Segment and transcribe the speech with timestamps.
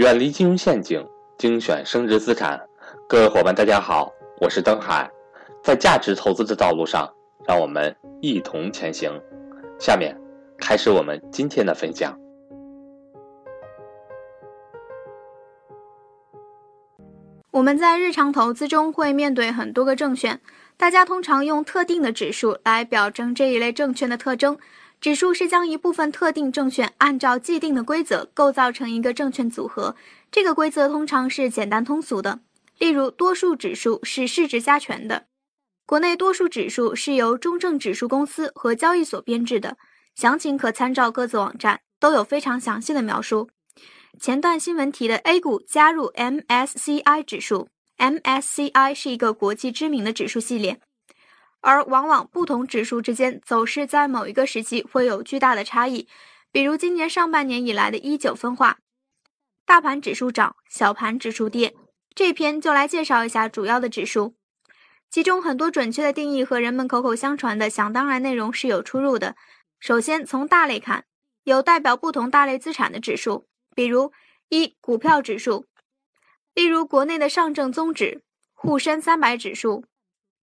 [0.00, 2.58] 远离金融陷阱，精选升值资产。
[3.06, 5.06] 各位伙伴，大家好，我是登海。
[5.62, 7.06] 在价值投资的道路上，
[7.46, 9.12] 让我们一同前行。
[9.78, 10.18] 下面
[10.56, 12.18] 开始我们今天的分享。
[17.50, 20.40] 我们在日常投资中会面对很多个证券，
[20.78, 24.56] 大家通常用特定的指数来表征这一类证券的特征。
[25.00, 29.96] 指数是将一部分特定证券按照既定的规则构造成一个证券组合，
[30.30, 32.40] 这个规则通常是简单通俗的。
[32.78, 35.26] 例如，多数指数是市值加权的。
[35.86, 39.78] 国内多数指数是由中证指数公司和交易所编制的，
[40.14, 43.48] 详情可参照各自网站，都有非常详细的描述。
[44.20, 50.78] 前段新闻提的 A 股加入 MSCI 指数，MSCI 是一个国际知名的指数系列。
[51.60, 56.08] 而往往不同指数之间走势在某一个时期会有巨大的差异，
[56.50, 58.78] 比如今年上半年以来的一九分化，
[59.66, 61.74] 大盘指数涨，小盘指数跌。
[62.14, 64.34] 这篇就来介绍一下主要的指数，
[65.10, 69.36] 其中很多准确的定义和人们口口相传的想当然内容是有出入的。
[69.78, 71.04] 首先从大类看，
[71.44, 74.12] 有代表不同大类资产的指数，比如
[74.48, 75.66] 一股票指数，
[76.54, 79.84] 例如国内的上证综指、沪深三百指数。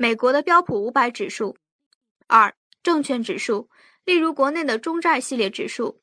[0.00, 1.58] 美国的标普五百指数，
[2.26, 3.68] 二证券指数，
[4.06, 6.00] 例如国内的中债系列指数；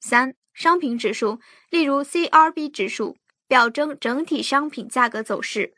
[0.00, 3.16] 三商品指数，例如 CRB 指数，
[3.48, 5.72] 表征整体商品价格走势；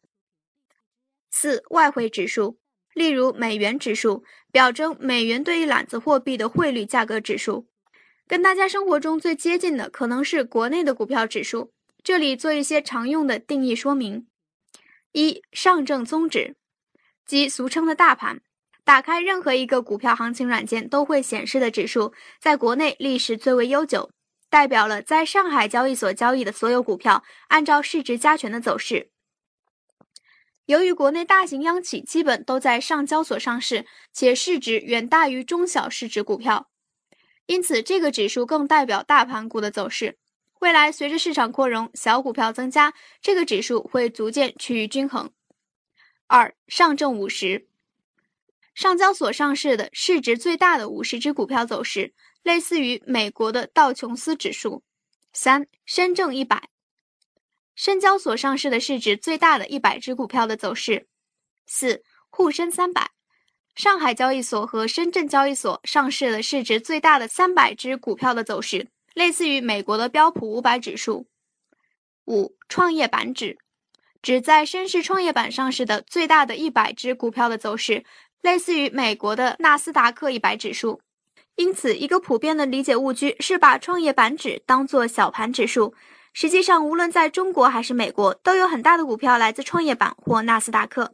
[1.30, 2.58] 四外汇指数，
[2.92, 7.69] 例如美元指数，表征美元对一揽子货币的汇率价格指数。
[8.27, 14.27] 跟大家生活中最接近的可能是国内的股票指数，这里做一些常用的定义说明：
[15.12, 16.56] 一上证综指。
[17.27, 18.41] 即俗称的大盘，
[18.84, 24.11] 打开任何一个股票行情软件都会显示的指数，在国内历史最为悠久，
[24.50, 29.11] 代表了在上海交易所交易的所有股票按照市值加权的走势。
[30.66, 36.69] 由于国内大型央企基本都在上交所上市，且市值远大于中小市值股票，
[37.47, 40.19] 因此这个指数更代表大盘股的走势。
[40.60, 45.31] 未来随着市场扩容，小股票增加，这个指数会逐渐趋于均衡。
[46.37, 47.69] 二上证五十，
[48.75, 52.12] 上交所上市的市值最大的五十只股票走势，
[52.43, 54.83] 类似于美国的道琼斯指数。
[55.33, 56.71] 三深证一百，
[57.77, 61.06] 深交所上市的市值最大的一百只股票的走势。
[61.67, 63.12] 四沪深三百，
[63.77, 71.28] 上海交易所和深圳交易所上市的市值最大的三百只股票的走势，类似于美国的标普五百指数。
[72.25, 73.56] 五创业板指。
[74.25, 78.05] 指在深市创业板上市的最大的一百只股票的走势，
[78.41, 81.03] 类似于美国的纳斯达克一百指数。
[81.57, 85.95] 因此，一个普遍的理解误区是把创业板指当做小盘指数。
[86.33, 91.12] 实际上，无论在中国还是美国，都有很大的股票来自创业板或纳斯达克。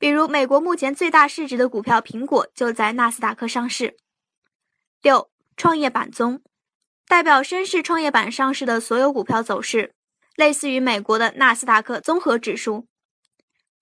[0.00, 3.96] 比如，美国目前最大市值的股票苹果就在纳斯达克上市。
[5.00, 6.42] 六，创业板综
[7.06, 9.94] 代表深市创业板上市的所有股票走势。
[10.36, 12.86] 类似于美国的纳斯达克综合指数。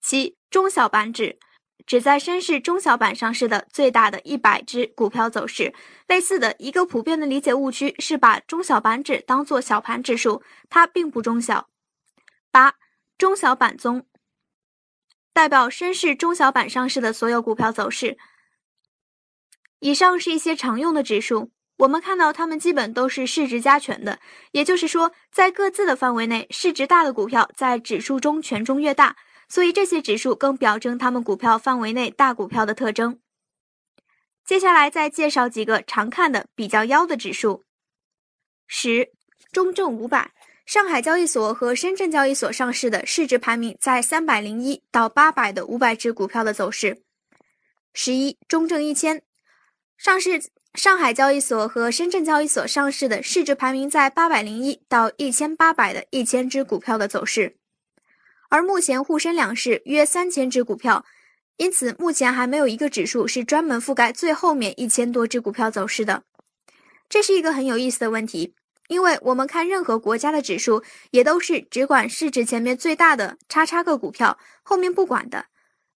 [0.01, 1.39] 七中小板指
[1.85, 5.73] 指在深市中小板上市的最大的一百只股票走势。
[6.07, 11.69] 类似的一个普遍的理解误区是把中小板指当做小盘指数，它并不中小。
[12.51, 12.75] 八
[13.17, 14.05] 中小板综
[15.31, 18.17] 代表深市中小板上市的所有股票走势。
[19.79, 21.52] 以上是一些常用的指数。
[21.77, 24.19] 我们看到它们基本都是市值加权的，
[24.51, 29.17] 也就是说，在各自的范围内，市值大的股票在指数中权重越大，
[29.49, 33.19] 所以这些指数更表征它们股票范围内大股票的特征。
[34.45, 37.63] 接下来再介绍几个常看的比较妖的指数：
[38.67, 39.09] 十
[39.51, 40.31] 中证五百，
[40.65, 47.01] 上海交易所和深圳交易所上市的市值排名在三百零一到八百的五百只股票的走势；
[47.93, 49.23] 十一中证一千，
[49.97, 50.39] 上市。
[50.73, 57.57] 上海交易所和深圳交易所上市的市值排名在八百零一到一千八百的一千只股票的走势，
[58.49, 61.05] 而目前沪深两市约三千只股票，
[61.57, 66.23] 因此目前还没有一个指数是专门覆盖最后面一千多只股票走势的。
[67.07, 68.55] 这是一个很有意思的问题，
[68.87, 75.45] 因为我们看任何国家的指数，也都是只管市值前面最大的叉叉个股票，后面不管的。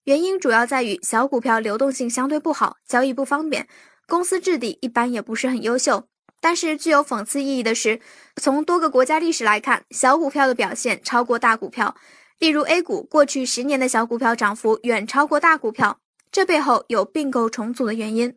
[0.03, 3.68] 原因主要在于小股票流动性相对不好，交易不方便。
[4.07, 6.07] 公司质地一般也不是很优秀，
[6.39, 8.00] 但是具有讽刺意义的是，
[8.38, 11.95] 从多个国家历史来看，小股票的表现超过大股票。
[12.39, 16.00] 例如 A 股过去十年的小股票涨幅远超过大股票，
[16.31, 18.33] 这背后有并购重组的原因。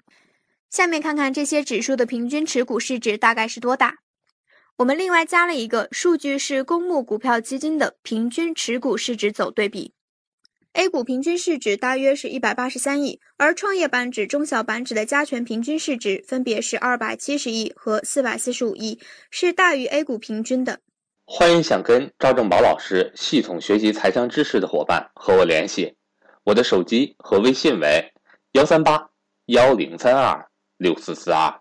[0.70, 3.98] 下面看看这些指数的平均持股市值大概是多大。
[4.78, 9.92] 我们另外加了一个数据，是公募股票基金的平均持股市值走对比。
[10.72, 19.00] A 股平均市值大约是一百八十三亿，而创业板指、中小板指的加权平均市值分别是二百七十亿和四百四十五亿，
[19.30, 20.78] 是大于 A 股平均的。
[21.26, 25.96] 欢迎想跟赵正宝老师系统学习财商知识的伙伴和我联系，
[26.44, 28.12] 我的手机和微信为
[28.52, 29.10] 幺三八
[29.46, 31.60] 幺零三二六四四二。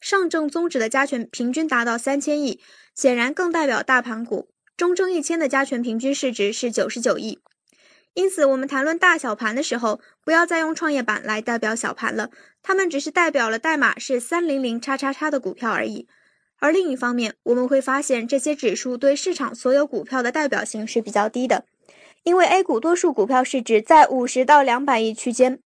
[0.00, 2.60] 上证综指的加权平均达到三千亿，
[2.94, 4.48] 显然更代表大盘股。
[4.78, 7.40] 中证一千的加权平均市值是九十九亿，
[8.14, 12.30] 因此我们谈论大小盘的时候，不要再用创业板来代表小盘了，
[12.62, 16.06] 它们只是代表了代码是三零零叉叉叉的股票而已。
[16.60, 21.64] 而另一方面，我们会发现这些指数对市场所有股票的代表性是比较低的，
[22.22, 25.58] 因为 A 股多数股票市值在五十到两百亿区间。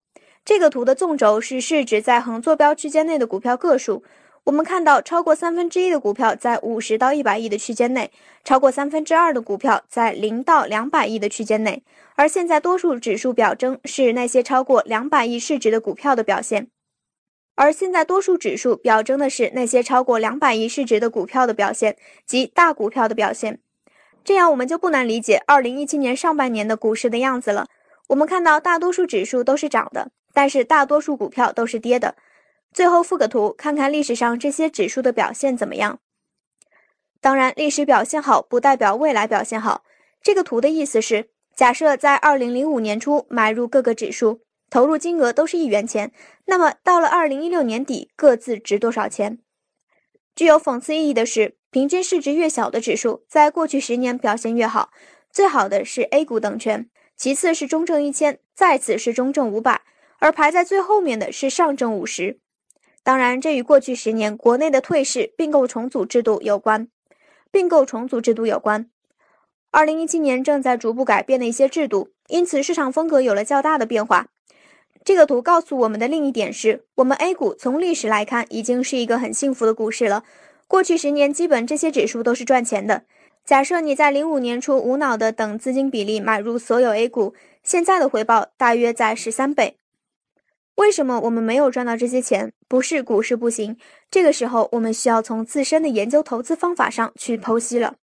[0.46, 4.06] 这个图的纵轴是市值在横坐标区间内的股票个数。
[4.46, 8.12] 我们看到，超过三分之一的股票在五十到一百亿的区间内，
[8.44, 11.84] 超过三分之二的股票在零到两百亿的区间内。
[12.16, 16.70] 而现在多数指数表征是那些超过两百亿市值的股票的表现，
[17.56, 21.96] 而现在多数指数表征的是那些超过两百亿市值的股票的表现，
[22.26, 23.60] 即大股票的表现。
[24.24, 27.68] 这样我们就不难理解二零一七年上半年的股市的样子了。
[28.10, 30.10] 我们看到大多数指数都是涨的。
[30.34, 32.16] 但是大多数股票都是跌的。
[32.74, 36.00] 最后附个图，看看历史上这些指数的表现怎么样。
[37.20, 39.84] 当然，历史表现好不代表未来表现好。
[40.22, 46.12] 这个图的意思是，假设在二零零五年初买入各个指数，投入金额都是一元钱，
[46.46, 49.40] 那么到了二零一六年底，各自值多少钱？
[50.36, 54.92] 具有讽刺意义的是，平均市值越小的指数，在过去十年表现越好。
[55.30, 59.82] 最好的是 A 股等权，其次是中证一千，再次是中证五百。
[60.20, 62.40] 而排在最后面的是上证五十，
[63.04, 66.88] 当然，这与过去十年国内的退市并购重组制度有关。
[67.54, 68.90] 并购重组制度有关。
[69.72, 74.28] 二零一七年正在逐步改变的一些制度，因此市场风格有了较大的变化。
[75.04, 80.24] 这个图告诉我们的另一点是，我们 A 股从历史来看已经是一个很幸福的股市了。
[80.68, 83.04] 过去十年，基本这些指数都是赚钱的。
[83.44, 87.34] 假设你在零五年初无脑的等资金比例买入所有 A 股，
[87.64, 89.81] 现在的回报大约在十三倍。
[90.76, 92.52] 为什么我们没有赚到这些钱？
[92.68, 93.78] 不是股市不行，
[94.10, 97.96] 这个时候我们需要从自身的研究投资方法上去剖析了。